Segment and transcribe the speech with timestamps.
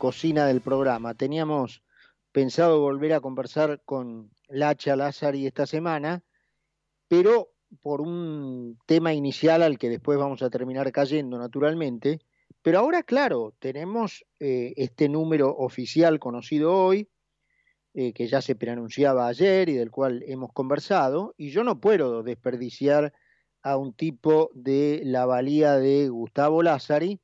[0.00, 1.14] cocina del programa.
[1.14, 1.84] Teníamos
[2.32, 6.24] pensado volver a conversar con Lacha Lázari esta semana,
[7.06, 7.50] pero
[7.82, 12.18] por un tema inicial al que después vamos a terminar cayendo naturalmente.
[12.62, 17.08] Pero ahora, claro, tenemos eh, este número oficial conocido hoy,
[17.92, 22.22] eh, que ya se preanunciaba ayer y del cual hemos conversado, y yo no puedo
[22.22, 23.12] desperdiciar
[23.62, 27.20] a un tipo de la valía de Gustavo Lázari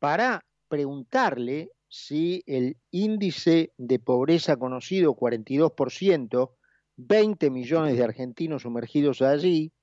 [0.00, 6.52] para preguntarle si el índice de pobreza conocido, 42%,
[6.96, 9.74] 20 millones de argentinos sumergidos allí,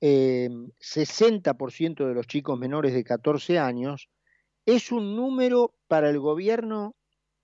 [0.00, 4.08] 60% eh, de los chicos menores de 14 años,
[4.64, 6.94] es un número para el gobierno,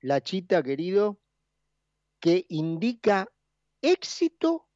[0.01, 1.19] la chita querido,
[2.21, 3.27] que indica
[3.83, 4.69] éxito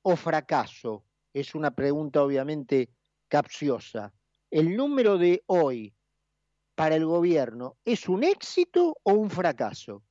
[0.00, 1.04] o fracaso.
[1.34, 2.88] Es una pregunta obviamente
[3.28, 4.14] capciosa.
[4.50, 5.95] ¿El número de hoy
[6.76, 10.02] para el gobierno es un éxito o un fracaso?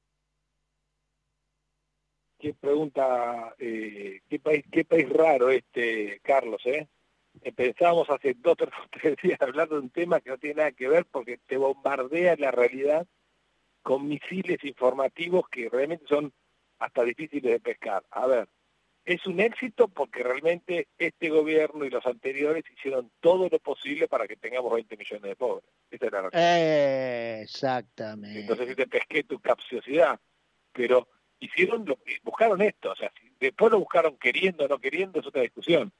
[2.38, 6.90] Qué pregunta, eh, qué, país, qué país raro este, Carlos, ¿eh?
[7.56, 10.90] Pensábamos hace dos o tres días hablando de un tema que no tiene nada que
[10.90, 13.08] ver porque te bombardea la realidad
[13.82, 16.34] con misiles informativos que realmente son
[16.80, 18.04] hasta difíciles de pescar.
[18.10, 18.50] A ver,
[19.06, 24.28] es un éxito porque realmente este gobierno y los anteriores hicieron todo lo posible para
[24.28, 25.70] que tengamos 20 millones de pobres.
[25.92, 28.42] Esa era la Exactamente.
[28.42, 30.20] Entonces te pesqué tu capciosidad,
[30.74, 31.08] pero
[31.40, 35.44] hicieron lo buscaron esto, o sea, después lo buscaron queriendo o no queriendo es otra
[35.44, 35.94] discusión,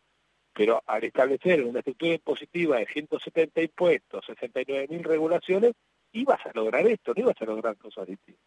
[0.54, 5.74] pero al establecer una estructura impositiva de 170 impuestos, 69 mil regulaciones,
[6.12, 8.44] ibas a lograr esto, no ibas a lograr cosas distintas.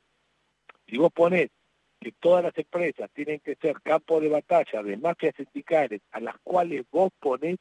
[0.89, 1.51] Si vos pones
[2.01, 6.37] que todas las empresas tienen que ser campo de batalla de mafias sindicales a las
[6.43, 7.57] cuales vos ponés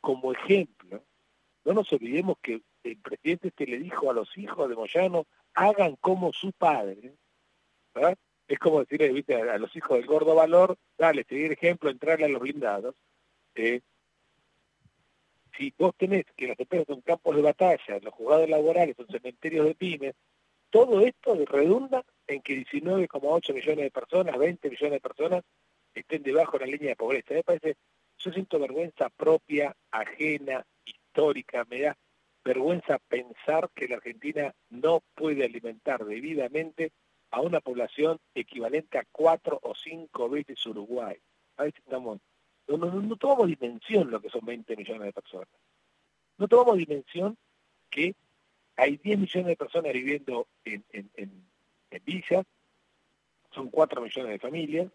[0.00, 1.02] como ejemplo,
[1.64, 5.96] no nos olvidemos que el presidente este le dijo a los hijos de Moyano, hagan
[5.96, 7.14] como su padre,
[8.48, 12.40] es como decirle a los hijos del gordo valor, dale, seguir ejemplo, entrarle a los
[12.40, 12.94] blindados.
[13.54, 13.80] Eh,
[15.56, 19.66] si vos tenés que las empresas son campos de batalla, los juzgados laborales son cementerios
[19.66, 20.14] de pymes,
[20.70, 25.44] todo esto redunda en que 19,8 millones de personas, 20 millones de personas
[25.94, 27.34] estén debajo de la línea de pobreza.
[27.34, 27.76] Me parece,
[28.18, 31.96] yo siento vergüenza propia, ajena, histórica, me da
[32.44, 36.92] vergüenza pensar que la Argentina no puede alimentar debidamente
[37.30, 41.16] a una población equivalente a cuatro o cinco veces Uruguay.
[41.56, 42.20] A veces estamos,
[42.68, 45.48] no, no, tomamos dimensión lo que son 20 millones de personas.
[46.38, 47.36] No tomamos dimensión
[47.90, 48.14] que
[48.76, 51.41] hay 10 millones de personas viviendo en, en, en,
[52.04, 52.44] villas,
[53.50, 54.90] son 4 millones de familias,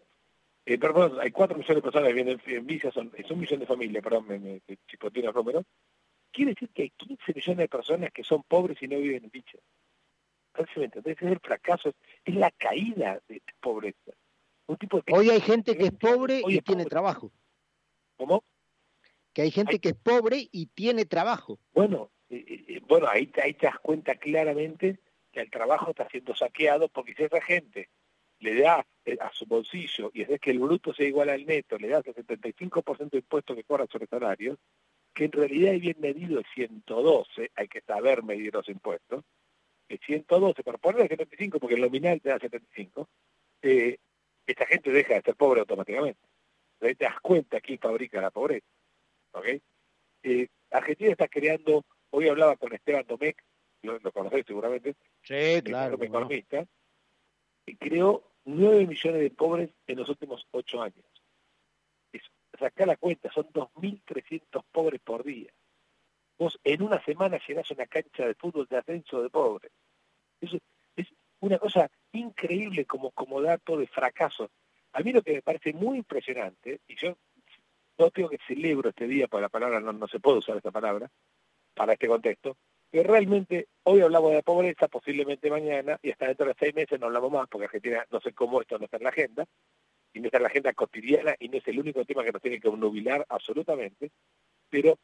[0.66, 3.66] eh, perdón, hay 4 millones de personas viviendo en, villas, son, es un millón de
[3.66, 5.64] familias, perdón, me, me chipoteé los números,
[6.30, 9.30] quiere decir que hay 15 millones de personas que son pobres y no viven en
[9.30, 9.62] villas.
[10.54, 11.92] Entonces es el fracaso,
[12.24, 14.12] es la caída de pobreza.
[15.12, 17.30] Hoy hay gente que es pobre y tiene trabajo.
[18.16, 18.44] ¿Cómo?
[19.32, 21.58] Que hay gente que es pobre y tiene trabajo.
[21.72, 25.07] Bueno, eh, eh, bueno ahí, ahí te das cuenta claramente que
[25.40, 27.88] el trabajo está siendo saqueado porque si esa gente
[28.40, 28.86] le da
[29.20, 32.14] a su bolsillo y es que el bruto sea igual al neto, le das el
[32.14, 34.58] 75% de impuestos que cobra sobre salarios,
[35.14, 39.24] que en realidad es bien medido es 112, hay que saber medir los impuestos,
[39.96, 43.08] 112, para ponerle 75 porque el nominal te da 75,
[43.62, 43.98] eh,
[44.46, 46.20] esta gente deja de ser pobre automáticamente.
[46.78, 48.66] Te das cuenta quién fabrica la pobreza.
[49.32, 49.60] ¿okay?
[50.22, 53.42] Eh, Argentina está creando, hoy hablaba con Esteban Domecq,
[53.82, 54.12] lo, lo
[54.46, 56.66] seguramente, sí, claro, economista,
[57.66, 61.04] y creó 9 millones de pobres en los últimos 8 años.
[62.12, 62.22] Es,
[62.58, 65.52] sacá la cuenta, son 2.300 pobres por día.
[66.38, 69.72] Vos en una semana llegás a una cancha de fútbol de ascenso de pobres.
[70.40, 70.58] Eso
[70.96, 71.08] es
[71.40, 74.50] una cosa increíble como, como dato de fracaso.
[74.92, 77.16] A mí lo que me parece muy impresionante, y yo
[77.98, 80.70] no tengo que celebro este día, porque la palabra no, no se puede usar esta
[80.70, 81.10] palabra,
[81.74, 82.56] para este contexto,
[82.90, 86.98] que realmente hoy hablamos de la pobreza, posiblemente mañana, y hasta dentro de seis meses
[86.98, 89.46] no hablamos más, porque Argentina no sé cómo esto no está en la agenda,
[90.12, 92.42] y no está en la agenda cotidiana, y no es el único tema que nos
[92.42, 94.10] tiene que nubilar absolutamente,
[94.70, 94.98] pero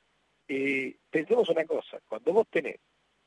[0.49, 2.79] eh, pensemos una cosa, cuando vos tenés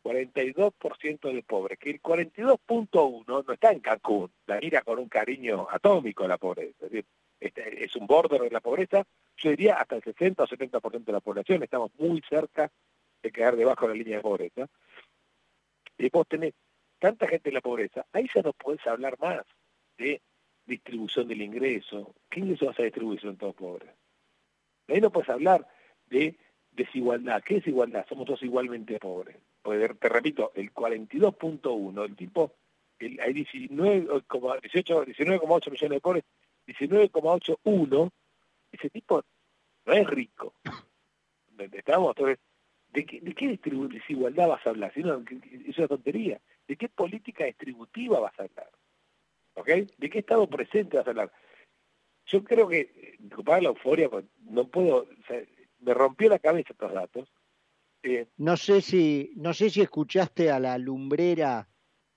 [0.03, 5.67] 42% de pobres, que el 42.1 no está en Cancún, la mira con un cariño
[5.69, 7.05] atómico a la pobreza, es decir,
[7.39, 9.03] este, es un border de la pobreza,
[9.37, 12.71] yo diría hasta el 60 o 70% de la población, estamos muy cerca
[13.21, 14.67] de quedar debajo de la línea de pobreza,
[15.97, 16.53] y vos tenés
[16.99, 19.45] tanta gente en la pobreza, ahí ya no podés hablar más
[19.97, 20.21] de
[20.65, 23.89] distribución del ingreso, ¿qué ingreso vas a distribuir si son todos pobres?
[24.87, 25.67] Ahí no puedes hablar
[26.09, 26.35] de
[26.71, 27.43] desigualdad.
[27.43, 28.05] ¿Qué igualdad?
[28.07, 29.37] Somos todos igualmente pobres.
[29.61, 32.53] Porque, te repito, el 42.1, el tipo
[32.99, 35.41] hay 19,8 19,
[35.71, 36.23] millones de pobres,
[36.67, 38.11] 19,81,
[38.71, 39.23] ese tipo
[39.85, 40.53] no es rico.
[41.57, 42.09] ¿Estamos?
[42.09, 42.39] Entonces,
[42.93, 44.93] ¿de qué, de qué desigualdad vas a hablar?
[44.93, 45.23] Si no,
[45.67, 46.39] es una tontería.
[46.67, 48.69] ¿De qué política distributiva vas a hablar?
[49.55, 49.67] ¿Ok?
[49.97, 51.31] ¿De qué estado presente vas a hablar?
[52.25, 54.09] Yo creo que, disculpad la euforia,
[54.49, 55.07] no puedo,
[55.79, 57.29] me rompió la cabeza estos datos.
[58.03, 61.69] Eh, no sé si, no sé si escuchaste a la lumbrera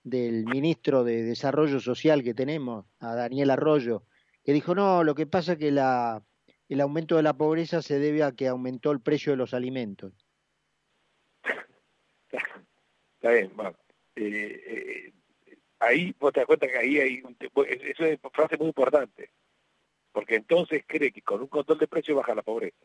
[0.03, 4.05] del ministro de Desarrollo Social que tenemos, a Daniel Arroyo,
[4.45, 6.23] que dijo, no, lo que pasa es que la,
[6.69, 10.13] el aumento de la pobreza se debe a que aumentó el precio de los alimentos.
[12.33, 13.77] Está bien, bueno.
[14.17, 15.13] Eh, eh,
[15.79, 19.31] ahí vos te das cuenta que ahí hay un, eso es una frase muy importante
[20.13, 22.77] porque entonces cree que con un control de precios baja la pobreza.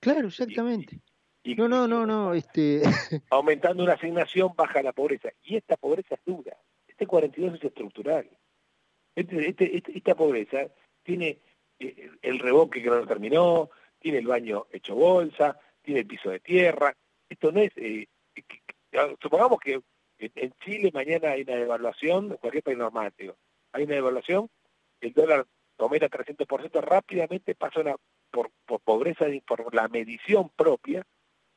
[0.00, 0.98] Claro, exactamente.
[1.44, 2.82] no, no, no, no, este...
[3.30, 5.30] Aumentando una asignación baja la pobreza.
[5.42, 6.56] Y esta pobreza es dura.
[6.86, 8.28] Este 42 es estructural.
[9.14, 10.68] Este, este, este, esta pobreza
[11.02, 11.38] tiene
[11.78, 16.40] eh, el reboque que no terminó, tiene el baño hecho bolsa, tiene el piso de
[16.40, 16.96] tierra.
[17.28, 17.72] Esto no es...
[17.76, 18.08] Eh,
[19.20, 19.80] supongamos que
[20.18, 23.36] en Chile mañana hay una devaluación, cualquier país normático,
[23.72, 24.48] hay una devaluación,
[25.00, 25.46] el dólar
[25.78, 27.96] aumenta 300%, rápidamente pasa una,
[28.30, 31.04] por, por pobreza, por la medición propia,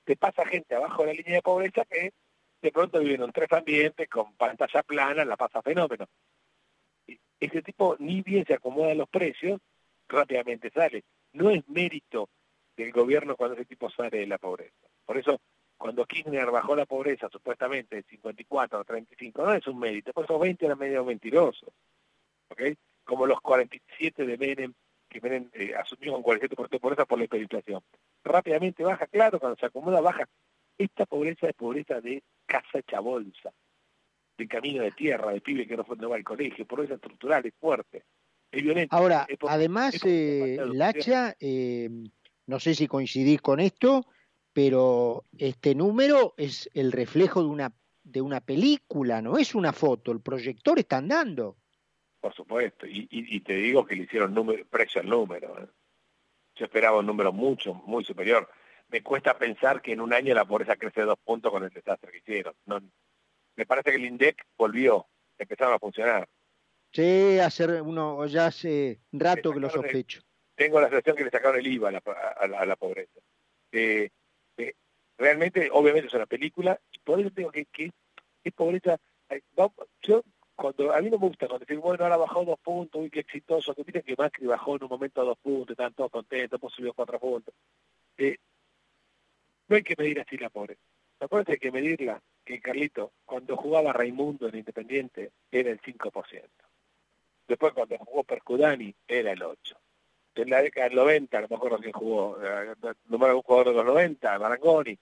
[0.04, 2.14] te pasa gente abajo de la línea de pobreza que
[2.62, 6.08] de pronto viven en tres ambientes, con pantalla plana, la pasa fenómeno.
[7.40, 9.60] Ese tipo ni bien se acomoda los precios,
[10.08, 11.04] rápidamente sale.
[11.34, 12.30] No es mérito
[12.76, 14.88] del gobierno cuando ese tipo sale de la pobreza.
[15.06, 15.40] Por eso,
[15.78, 20.26] cuando Kirchner bajó la pobreza supuestamente de 54 a 35, no es un mérito, por
[20.26, 21.70] esos 20 eran medio mentirosos.
[22.50, 22.62] ¿ok?,
[23.04, 24.74] como los 47 de Menem,
[25.08, 27.82] que Menem eh, asumió con 47% de pobreza por la hiperinflación.
[28.24, 30.28] Rápidamente baja, claro, cuando se acomoda baja.
[30.78, 33.54] Esta pobreza es pobreza de casa hecha bolsa,
[34.38, 38.04] de camino de tierra, de pibe que no fue al colegio, pobreza estructural, es fuerte,
[38.52, 38.94] es violenta.
[38.94, 41.90] Ahora, además, eh, Lacha, eh,
[42.48, 44.06] no sé si coincidís con esto,
[44.56, 47.74] pero este número es el reflejo de una
[48.04, 51.58] de una película, no es una foto, el proyector está andando
[52.26, 55.62] por supuesto, y, te digo que le hicieron número, precio al número.
[55.62, 55.68] ¿eh?
[56.56, 58.50] Yo esperaba un número mucho, muy superior.
[58.88, 62.12] Me cuesta pensar que en un año la pobreza crece dos puntos con el desastre
[62.12, 62.56] que hicieron.
[62.66, 62.82] No,
[63.56, 65.06] me parece que el INDEC volvió,
[65.38, 66.28] empezaron a funcionar.
[66.92, 70.22] Sí, hace uno, ya hace rato que lo sospecho.
[70.56, 73.20] tengo la sensación que le sacaron el IVA a la, pobreza.
[73.72, 74.10] Eh,
[74.58, 74.74] eh,
[75.18, 77.92] realmente, obviamente es una película, y por eso tengo que, que
[78.44, 78.98] es pobreza.
[80.02, 80.24] Yo
[80.56, 83.20] cuando a mí no me gusta cuando dicen, bueno, ahora bajó dos puntos, uy, qué
[83.20, 86.74] exitoso, que miren que Macri bajó en un momento dos puntos, están todos contentos, pues
[86.74, 87.54] subió cuatro puntos.
[88.18, 88.38] Eh,
[89.68, 90.82] no hay que medir así la pobreza.
[91.20, 96.44] La pobreza hay que medirla, que Carlito, cuando jugaba Raimundo en Independiente, era el 5%.
[97.48, 99.76] Después cuando jugó Percudani, era el 8%.
[100.36, 103.74] En la década del 90, a lo mejor quién jugó, eh, de un jugador de
[103.74, 104.98] los 90, Marangoni.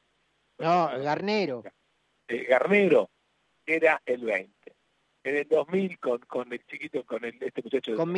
[0.60, 1.64] No, Garnero.
[2.28, 3.10] Eh, Garnero
[3.66, 4.74] era el 20
[5.24, 7.96] en el 2000 con, con el chiquito, con el, este muchacho.
[7.96, 8.14] Con, con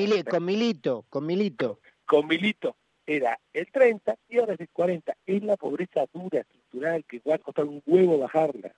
[0.45, 1.79] Milito, con Milito.
[2.05, 2.75] Con Milito
[3.05, 5.15] era el 30 y ahora es el 40.
[5.25, 8.73] Es la pobreza dura, estructural, que va a costar un huevo bajarla.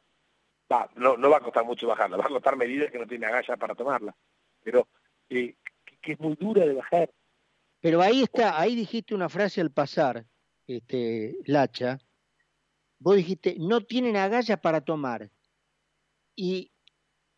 [0.71, 3.25] Va, no, no va a costar mucho bajarla, va a costar medidas que no tiene
[3.25, 4.13] agallas para tomarla.
[4.63, 4.87] Pero
[5.29, 5.56] eh,
[6.01, 7.09] que, es muy dura de bajar.
[7.79, 10.25] Pero ahí está, ahí dijiste una frase al pasar,
[10.65, 11.99] este, Lacha.
[12.99, 15.29] Vos dijiste, no tienen agallas para tomar.
[16.35, 16.71] Y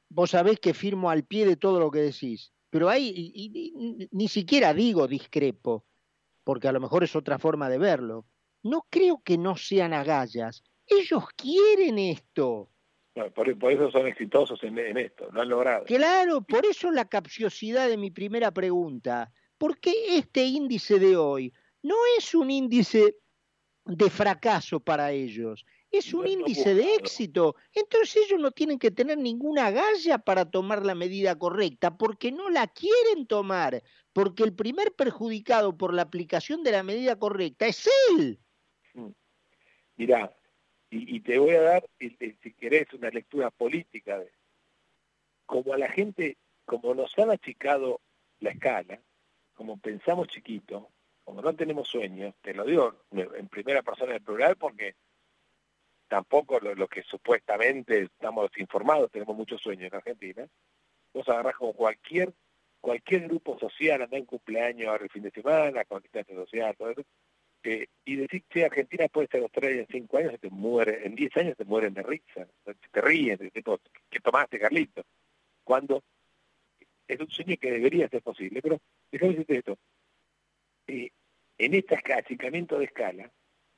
[0.10, 4.74] vos sabés que firmo al pie de todo lo que decís, pero ahí ni siquiera
[4.74, 5.86] digo discrepo,
[6.44, 8.26] porque a lo mejor es otra forma de verlo.
[8.64, 10.64] No creo que no sean agallas.
[10.86, 12.72] Ellos quieren esto.
[13.36, 15.86] por, eso son exitosos en, esto, lo han logrado.
[15.86, 19.32] Claro, por eso la capciosidad de mi primera pregunta.
[19.60, 23.18] ¿Por qué este índice de hoy no es un índice
[23.86, 25.64] de fracaso para ellos?
[25.92, 27.56] es un índice de éxito.
[27.74, 32.50] Entonces ellos no tienen que tener ninguna galla para tomar la medida correcta, porque no
[32.50, 37.90] la quieren tomar, porque el primer perjudicado por la aplicación de la medida correcta es
[38.12, 38.40] él.
[38.94, 39.10] Mm.
[39.98, 40.36] Mirá,
[40.92, 44.32] y, te voy a dar, si querés, una lectura política de
[45.46, 48.02] como a la gente, como nos han achicado
[48.40, 49.02] la escala,
[49.60, 50.90] como pensamos chiquito,
[51.26, 54.96] como no tenemos sueños, te lo digo en primera persona del plural porque
[56.08, 60.48] tampoco lo, que supuestamente estamos informados, tenemos muchos sueños en Argentina,
[61.14, 62.34] vos agarrás como cualquier
[62.80, 66.92] cualquier grupo social, anda en cumpleaños ahora el fin de semana, con distancia social, todo
[66.92, 67.02] eso,
[67.64, 71.16] eh, y decir que Argentina puede ser Australia en cinco años, se te muere, en
[71.16, 75.04] diez años te mueren de risa, te ríen, de, ¿qué tomaste, Carlito?
[75.66, 76.02] Cuando
[77.10, 78.80] es un sueño que debería ser posible, pero
[79.12, 79.78] déjame decirte esto.
[80.88, 81.10] Eh,
[81.58, 83.32] en este achicamiento de escala,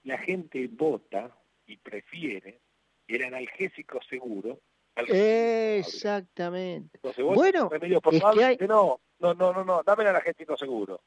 [0.04, 1.36] la gente vota
[1.66, 2.60] y prefiere
[3.08, 4.60] el analgésico seguro.
[4.96, 7.00] Exactamente.
[7.24, 8.58] bueno, es que hay...
[8.68, 11.02] no, no, no, no, no, dame el analgésico seguro.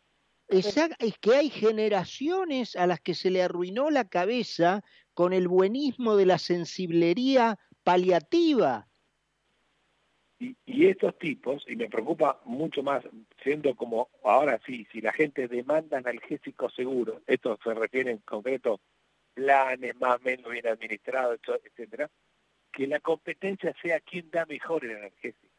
[0.48, 0.74] es
[1.20, 6.26] que hay generaciones a las que se le arruinó la cabeza con el buenismo de
[6.26, 8.88] la sensiblería paliativa.
[10.66, 13.04] Y, estos tipos, y me preocupa mucho más,
[13.42, 18.80] siendo como ahora sí, si la gente demanda analgésicos seguros, esto se refiere en concreto
[19.32, 22.10] planes más o menos bien administrados, etcétera,
[22.72, 25.54] que la competencia sea quién da mejor el analgésico.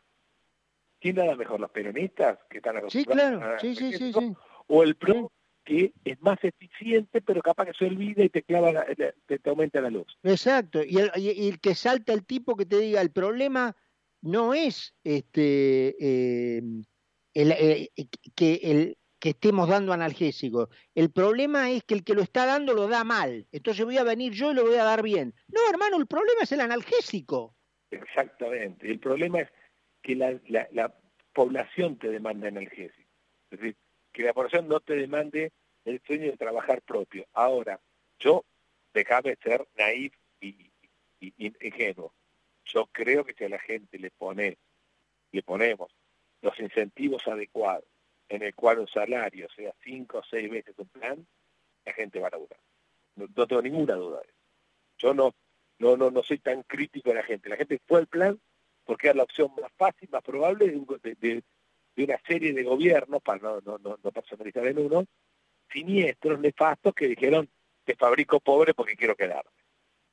[1.00, 1.60] ¿Quién la da mejor?
[1.60, 3.60] ¿Los peronistas que están acostumbrados?
[3.62, 4.36] Sí, claro, sí, sí, sí,
[4.68, 5.32] O el PRO
[5.66, 9.90] que es más eficiente, pero capaz que se olvida y te clava, te, aumenta la
[9.90, 10.16] luz.
[10.24, 10.84] Exacto.
[10.84, 13.76] Y el, y el, que salta el tipo que te diga, el problema
[14.26, 16.62] no es este eh,
[17.34, 17.90] el, eh,
[18.36, 20.70] que el que estemos dando analgésico.
[20.94, 23.48] El problema es que el que lo está dando lo da mal.
[23.52, 25.34] Entonces voy a venir yo y lo voy a dar bien.
[25.48, 27.56] No, hermano, el problema es el analgésico.
[27.90, 28.90] Exactamente.
[28.90, 29.50] El problema es
[30.04, 30.94] que la, la, la
[31.34, 33.10] población te demanda analgésico.
[33.50, 33.76] Es decir,
[34.12, 35.52] que la población no te demande
[35.86, 37.26] el sueño de trabajar propio.
[37.34, 37.80] Ahora,
[38.20, 38.46] yo,
[38.94, 40.72] déjame ser naif y,
[41.20, 42.14] ingenuo.
[42.66, 44.58] Yo creo que si a la gente le pone,
[45.32, 45.92] le ponemos
[46.42, 47.86] los incentivos adecuados,
[48.30, 51.26] en el cual un salario sea cinco o seis veces un plan,
[51.86, 52.60] la gente va a laburar.
[53.16, 54.40] No, tengo ninguna duda de eso.
[54.98, 55.34] Yo no,
[55.80, 57.50] no, no, no soy tan crítico de la gente.
[57.50, 58.40] La gente fue al plan
[58.84, 60.68] porque era la opción más fácil, más probable
[61.02, 61.44] de,
[61.96, 65.06] de una serie de gobiernos, para no, no, no, no personalizar en uno,
[65.72, 67.50] siniestros, nefastos, que dijeron,
[67.84, 69.52] te fabrico pobre porque quiero quedarme.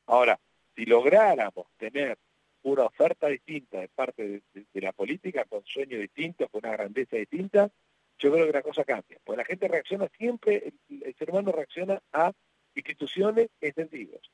[0.07, 0.39] Ahora,
[0.75, 2.19] si lográramos tener
[2.63, 7.71] una oferta distinta de parte de, la política, con sueños distintos, con una grandeza distinta,
[8.19, 9.19] yo creo que la cosa cambia.
[9.25, 12.33] Pues la gente reacciona siempre, el, ser humano reacciona a
[12.75, 14.31] instituciones e incentivos.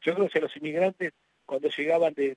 [0.00, 1.12] Yo creo que si los inmigrantes,
[1.44, 2.34] cuando llegaban de,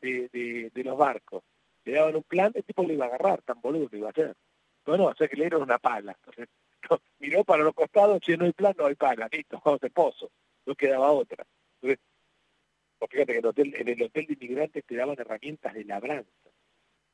[0.74, 1.44] de los barcos,
[1.86, 4.12] le daban un plan, el tipo lo iba a agarrar, tan boludo que iba a
[4.12, 4.36] hacer.
[4.86, 6.18] Bueno, o sea que le dieron una pala.
[6.26, 6.50] Entonces,
[7.20, 10.32] miró para los costados, si no hay plan, no hay pala, listo, vamos de pozo.
[10.66, 11.46] No quedaba otra.
[11.82, 12.00] Entonces,
[13.08, 16.30] fíjate que en el, hotel, en el hotel de inmigrantes te daban herramientas de labranza.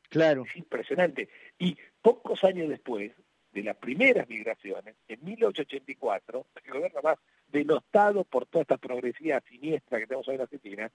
[0.10, 0.46] Claro.
[0.46, 1.29] Es impresionante.
[1.60, 3.12] Y pocos años después
[3.51, 7.17] de las primeras migraciones, en 1884, el gobierno más
[7.48, 10.91] denostado por toda esta progresividad siniestra que tenemos hoy en Argentina,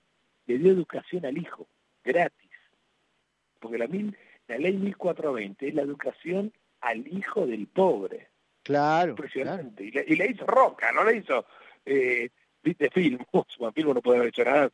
[0.47, 1.67] le dio educación al hijo,
[2.05, 2.53] gratis
[3.63, 4.15] porque la, mil,
[4.49, 8.29] la ley 1420 es la educación al hijo del pobre.
[8.65, 9.11] Claro.
[9.11, 9.85] Impresionante.
[9.85, 11.47] Y, le, hizo Roca, no le hizo,
[11.87, 12.29] eh,
[12.63, 13.19] viste, film.
[13.59, 14.71] Juan Film no puede haber hecho nada,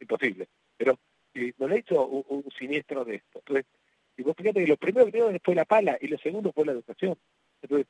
[0.00, 0.48] imposible.
[0.76, 0.98] Pero
[1.34, 3.38] eh, no le hizo un, siniestro de esto.
[3.38, 3.66] Entonces,
[4.16, 6.72] y vos fíjate que lo primero que fue la pala y lo segundo fue la
[6.72, 7.16] educación.
[7.62, 7.86] Entonces,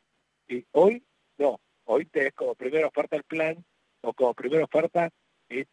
[0.48, 1.02] eh, hoy,
[1.38, 3.64] no, hoy te es como primera oferta el plan
[4.02, 5.10] o como primera oferta
[5.48, 5.66] es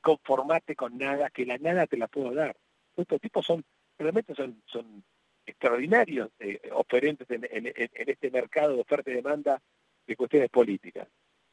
[0.00, 2.56] conformate con nada, que la nada te la puedo dar
[3.02, 3.64] estos tipos son,
[3.98, 5.04] realmente son,
[5.46, 7.44] extraordinarios eh, oferentes en,
[7.74, 9.60] este mercado de oferta y demanda
[10.06, 11.06] de cuestiones políticas.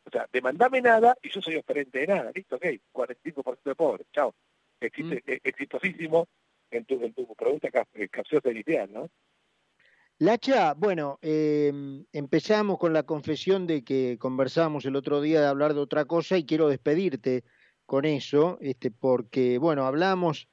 [0.04, 2.32] O sea, demandame nada y yo soy oferente de nada.
[2.34, 4.34] Listo, ok, 45% de pobres, chao.
[4.80, 5.32] Existe, mm.
[5.32, 6.28] e, exitosísimo
[6.72, 9.10] en tu, en tu pregunta eh, capciosa inicial, ¿no?
[10.18, 11.72] Lacha, bueno, eh,
[12.14, 16.38] empezamos con la confesión de que conversamos el otro día de hablar de otra cosa
[16.38, 17.44] y quiero despedirte
[17.88, 20.48] con eso, este, porque, bueno, hablamos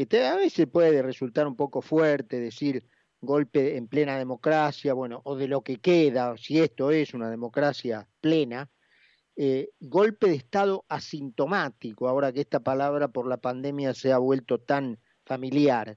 [0.00, 2.86] este, a veces puede resultar un poco fuerte decir
[3.20, 8.08] golpe en plena democracia, bueno, o de lo que queda, si esto es una democracia
[8.20, 8.70] plena,
[9.36, 14.58] eh, golpe de Estado asintomático, ahora que esta palabra por la pandemia se ha vuelto
[14.58, 15.96] tan familiar.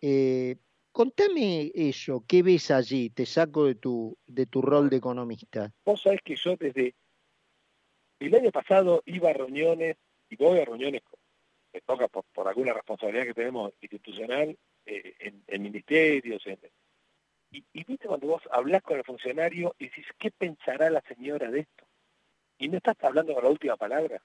[0.00, 0.56] Eh,
[0.92, 3.10] contame eso, ¿qué ves allí?
[3.10, 5.72] Te saco de tu, de tu rol de economista.
[5.84, 6.94] Vos sabés que yo desde
[8.18, 9.96] el año pasado iba a reuniones
[10.28, 11.02] y voy a reuniones
[11.76, 14.56] me toca por, alguna responsabilidad que tenemos institucional
[14.86, 15.14] eh,
[15.46, 16.42] en, ministerios.
[17.50, 21.60] y, viste cuando vos hablas con el funcionario y dices, ¿qué pensará la señora de
[21.60, 21.86] esto?
[22.58, 24.22] Y no estás hablando con la última palabra.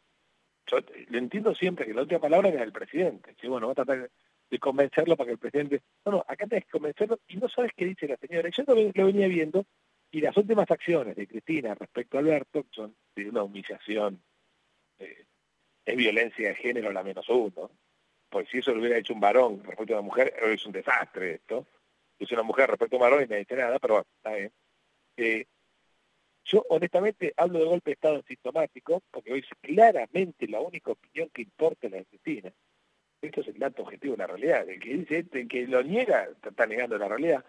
[0.67, 0.77] Yo
[1.09, 3.35] lo entiendo siempre que la última palabra es del presidente.
[3.39, 4.09] Sí, bueno, voy a tratar
[4.49, 5.81] de convencerlo para que el presidente...
[6.05, 8.49] No, no, acá tenés que convencerlo y no sabes qué dice la señora.
[8.49, 9.65] Yo lo, venía viendo
[10.11, 14.21] y las últimas acciones de Cristina respecto a Alberto son de una humillación
[15.85, 17.71] es violencia de género la menos uno.
[18.29, 21.35] Pues si eso lo hubiera hecho un varón respecto a una mujer, es un desastre
[21.35, 21.67] esto.
[22.17, 24.51] Es una mujer respecto a un varón y no dice nada, pero bueno, está bien.
[25.17, 25.45] Eh,
[26.43, 31.29] yo honestamente hablo de golpe de Estado sintomático porque hoy es claramente la única opinión
[31.29, 32.51] que importa en la Argentina.
[33.21, 34.67] Esto es el dato objetivo de la realidad.
[34.67, 37.45] El que dice, el que lo niega, está negando la realidad.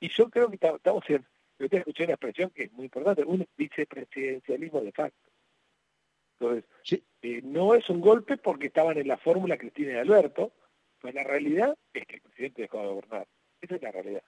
[0.00, 1.24] Y yo creo que estamos en,
[1.58, 5.30] yo te escuché una expresión que es muy importante, un vicepresidencialismo de facto.
[6.40, 6.64] Entonces,
[7.20, 10.52] eh, no es un golpe porque estaban en la fórmula Cristina y Alberto,
[11.00, 13.28] pero la realidad es que el presidente dejó de gobernar.
[13.60, 14.24] Esa es la realidad.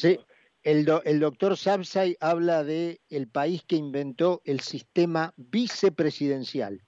[0.00, 0.20] sí.
[0.64, 6.82] El, el doctor Sabsay habla de el país que inventó el sistema vicepresidencial.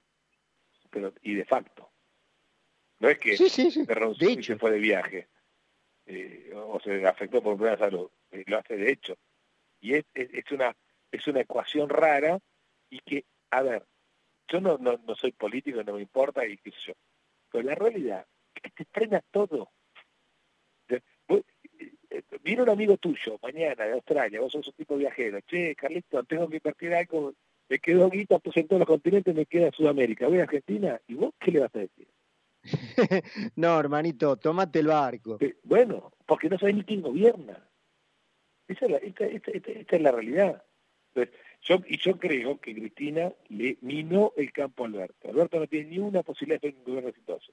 [0.90, 1.92] Pero, y de facto.
[2.98, 3.84] No es que sí, sí, sí.
[3.84, 4.54] de hecho.
[4.54, 5.28] se fue de viaje
[6.06, 8.10] eh, o se afectó por problema de salud.
[8.30, 9.18] Eh, lo hace de hecho.
[9.82, 10.74] Y es, es, una,
[11.12, 12.38] es una ecuación rara
[12.88, 13.84] y que, a ver,
[14.48, 16.94] yo no, no, no soy político, no me importa y qué sé yo.
[17.52, 19.70] Pero la realidad es que te frena todo.
[22.42, 26.48] Viene un amigo tuyo mañana de Australia, vos sos un tipo viajero, che, Carlito, tengo
[26.48, 27.34] que invertir algo,
[27.68, 31.14] me quedo guita, pues en todos los continentes me queda Sudamérica, voy a Argentina, ¿y
[31.14, 32.08] vos qué le vas a decir?
[33.56, 35.38] no, hermanito, tomate el barco.
[35.40, 37.68] Eh, bueno, porque no sabés ni quién gobierna.
[38.68, 40.64] Esa es la, esta, esta, es la realidad.
[41.62, 45.28] yo, y yo creo que Cristina le minó el campo a Alberto.
[45.28, 47.52] Alberto no tiene ni una posibilidad de ser un gobierno exitoso.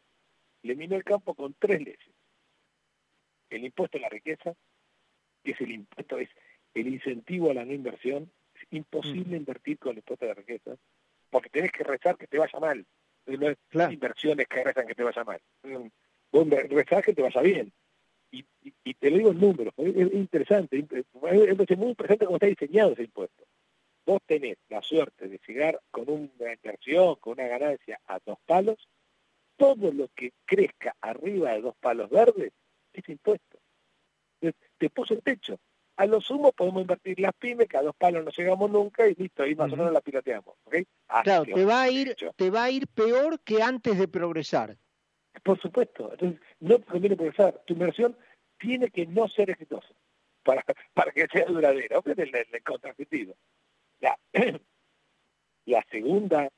[0.64, 2.14] Le minó el campo con tres leyes
[3.56, 4.54] el impuesto a la riqueza,
[5.44, 6.30] que es el impuesto, es
[6.74, 10.76] el incentivo a la no inversión, es imposible invertir con el impuesto a la riqueza,
[11.30, 12.86] porque tenés que rezar que te vaya mal.
[13.26, 13.58] No es
[13.92, 15.42] inversiones que rezan que te vaya mal.
[16.32, 17.72] Vos rezás que te vaya bien.
[18.32, 23.04] Y, te lo digo en números, es, interesante, es, muy presente cómo está diseñado ese
[23.04, 23.44] impuesto.
[24.06, 28.90] Vos tenés la suerte de llegar con una inversión, con una ganancia a dos palos,
[29.56, 32.52] todo lo que crezca arriba de dos palos verdes
[32.94, 33.60] ese impuesto.
[34.78, 35.60] Te puso el techo.
[35.96, 39.14] A lo sumo podemos invertir las pymes, que a dos palos no llegamos nunca y
[39.14, 40.56] listo, ahí más o menos la piloteamos.
[41.24, 44.76] claro, te va, a ir, te va a ir peor que antes de progresar.
[45.44, 46.12] Por supuesto.
[46.12, 47.62] Entonces, no te conviene progresar.
[47.66, 48.18] Tu inversión
[48.58, 49.90] tiene que no ser exitosa
[50.44, 52.00] para, para que sea duradera.
[52.04, 53.36] es el, el,
[54.00, 54.18] La,
[55.66, 56.50] la segunda,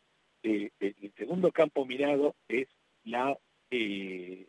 [0.43, 2.67] eh, el segundo campo mirado es
[3.03, 3.37] la
[3.69, 4.47] eh,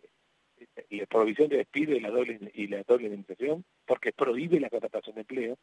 [0.91, 5.15] la prohibición de despido y la doble y la doble indemnización, porque prohíbe la contratación
[5.15, 5.59] de empleo.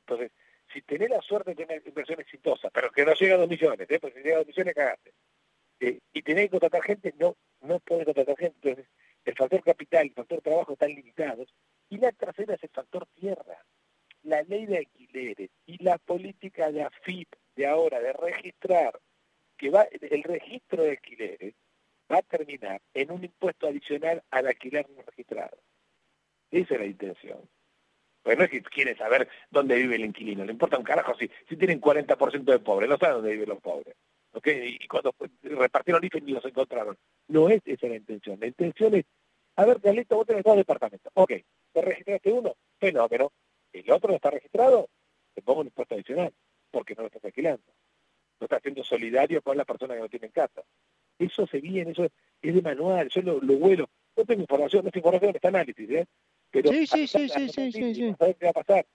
[0.00, 0.32] Entonces,
[0.72, 3.90] si tenés la suerte de tener inversión exitosa, pero que no llega a dos millones,
[3.90, 3.98] ¿eh?
[4.00, 5.12] porque si llega a dos millones cagaste,
[5.80, 8.70] eh, y tenés que contratar gente, no, no podés contratar gente.
[8.70, 8.86] Entonces,
[9.24, 11.54] el factor capital, el factor trabajo están limitados.
[11.90, 13.64] Y la tercera es el factor tierra.
[14.22, 18.98] La ley de alquileres y la política de AFIP de ahora, de registrar,
[19.56, 21.54] que va, el registro de alquileres,
[22.10, 25.58] va a terminar en un impuesto adicional al alquiler no registrado.
[26.50, 27.48] Esa es la intención.
[28.22, 31.30] Pues no es que quieren saber dónde vive el inquilino, le importa un carajo si,
[31.48, 33.94] si tienen 40% de pobres, no saben dónde viven los pobres.
[34.32, 34.76] ¿okay?
[34.80, 36.96] Y cuando repartieron IFE ni los encontraron.
[37.28, 38.38] No es esa la intención.
[38.40, 39.04] La intención es,
[39.56, 41.12] a ver, Carlito, vos tenés dos departamentos.
[41.14, 41.32] Ok,
[41.72, 42.54] ¿te registraste uno?
[42.78, 43.32] Pues no, que no.
[43.72, 44.88] El otro no está registrado,
[45.34, 46.32] te pongo un impuesto adicional,
[46.70, 47.64] porque no lo estás alquilando.
[48.40, 50.62] No estás siendo solidario con la persona que no tiene casa.
[51.18, 53.88] Eso se viene, eso es de manual, yo lo, lo vuelo.
[54.16, 56.06] No tengo información, no tengo información, está análisis, ¿eh?
[56.50, 58.14] Pero sí, sí, sí, sí, sí, sí, sí.
[58.18, 58.86] qué va a pasar.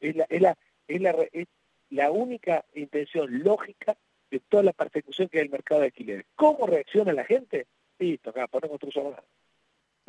[0.00, 1.46] Es la, es la, es la, es
[1.90, 3.96] la única intención lógica
[4.30, 6.26] de toda la persecución que hay el mercado de alquileres.
[6.36, 7.66] ¿Cómo reacciona la gente?
[7.98, 9.24] Listo, acá, pues no construyo nada.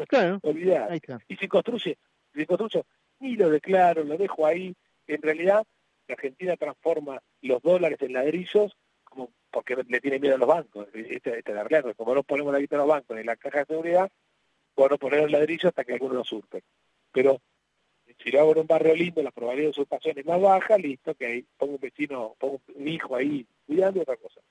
[0.08, 0.40] Claro.
[0.44, 1.00] Olvidar.
[1.28, 1.98] Y si construye,
[2.34, 2.86] si construyo,
[3.20, 4.76] ni lo declaro, lo dejo ahí.
[5.08, 5.66] En realidad,
[6.12, 10.88] Argentina transforma los dólares en ladrillos como porque le tiene miedo a los bancos.
[10.94, 13.60] Esta, es la realidad, como no ponemos la guita en los bancos en la caja
[13.60, 14.10] de seguridad,
[14.76, 16.64] bueno, poner el ladrillo hasta que alguno lo surte.
[17.12, 17.42] Pero
[18.24, 21.14] si lo hago en un barrio lindo, la probabilidad de usurpación es más baja, listo,
[21.16, 24.42] que ahí pongo un vecino, pongo un hijo ahí cuidando y otra cosa.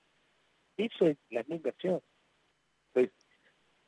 [0.76, 2.02] Eso es la inversión.
[2.88, 3.12] Entonces,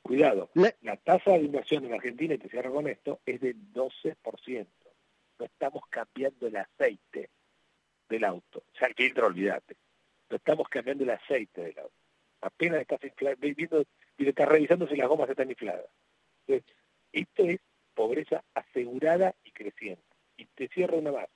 [0.03, 4.67] cuidado, la tasa de inversión en Argentina, y te cierro con esto, es del 12%.
[5.39, 7.31] No estamos cambiando el aceite
[8.13, 8.61] del auto.
[8.61, 9.77] O sea, el filtro, olvídate
[10.37, 11.95] estamos cambiando el aceite del auto.
[12.41, 13.01] Apenas estás
[13.39, 13.85] viendo
[14.19, 15.87] y estás revisando si las gomas están infladas.
[16.47, 16.77] Entonces,
[17.13, 17.61] esto es
[17.95, 20.03] pobreza asegurada y creciente.
[20.37, 21.29] Y te cierro una más.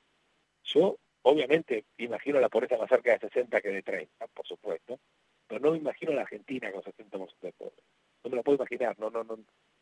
[0.65, 4.99] Yo, obviamente, imagino la pobreza más cerca de 60 que de 30, por supuesto,
[5.47, 7.83] pero no me imagino la Argentina con 60% de pobreza.
[8.25, 9.39] No me la puedo imaginar, no, no, no,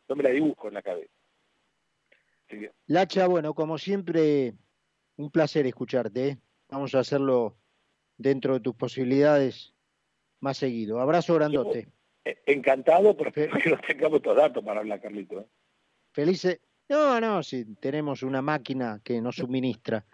[0.07, 1.13] no me la dibujo en la cabeza.
[2.85, 4.53] Lacha, bueno, como siempre,
[5.15, 6.27] un placer escucharte.
[6.27, 6.37] ¿eh?
[6.69, 7.57] Vamos a hacerlo
[8.17, 9.73] dentro de tus posibilidades
[10.39, 10.99] más seguido.
[10.99, 11.87] Abrazo grandote.
[12.23, 15.41] Eh, encantado porque no tengamos todos datos para hablar, Carlito.
[15.41, 15.47] ¿eh?
[16.11, 16.59] Felices.
[16.87, 20.05] No, no, sí, tenemos una máquina que nos suministra.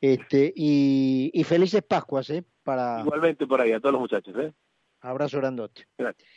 [0.00, 2.44] Este, y, y felices Pascuas, ¿eh?
[2.62, 3.00] Para...
[3.00, 4.52] Igualmente por ahí, a todos los muchachos, ¿eh?
[5.00, 5.86] Abrazo grandote.
[5.96, 6.28] Gracias.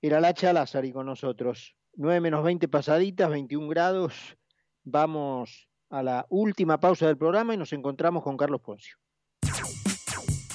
[0.00, 1.74] Era Lacha Lázari con nosotros.
[1.96, 4.36] 9 menos 20 pasaditas, 21 grados.
[4.82, 8.96] Vamos a la última pausa del programa y nos encontramos con Carlos Poncio.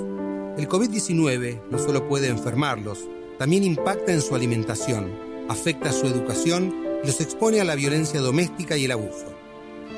[0.56, 3.00] El COVID-19 no solo puede enfermarlos,
[3.38, 5.12] también impacta en su alimentación,
[5.50, 6.74] afecta su educación
[7.04, 9.26] y los expone a la violencia doméstica y el abuso.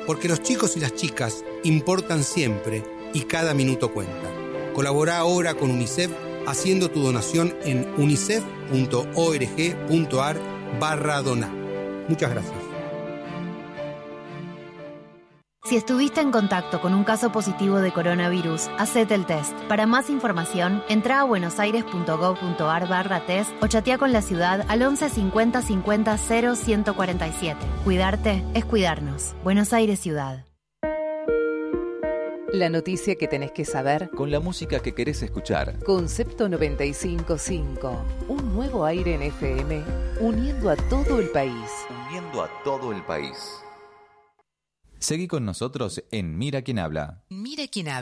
[0.05, 4.29] Porque los chicos y las chicas importan siempre y cada minuto cuenta.
[4.73, 6.11] Colabora ahora con UNICEF
[6.45, 10.41] haciendo tu donación en unicef.org.ar
[10.77, 11.21] barra.
[12.09, 12.62] Muchas gracias.
[15.65, 19.53] Si estuviste en contacto con un caso positivo de coronavirus, hacete el test.
[19.69, 25.09] Para más información, entra a buenosaires.gov.ar barra test o chatea con la ciudad al 11
[25.09, 27.65] 50 50 0 147.
[27.85, 29.35] Cuidarte es cuidarnos.
[29.45, 30.45] Buenos Aires Ciudad.
[32.51, 35.79] La noticia que tenés que saber Con la música que querés escuchar.
[35.85, 38.05] Concepto 955.
[38.27, 39.81] Un nuevo aire en FM
[40.19, 41.55] uniendo a todo el país.
[42.09, 43.63] Uniendo a todo el país.
[45.03, 47.23] Seguí con nosotros en Mira quién habla.
[47.27, 48.01] Mira quién habla.